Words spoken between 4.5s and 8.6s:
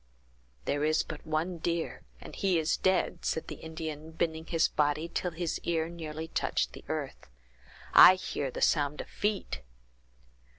body till his ear nearly touched the earth. "I hear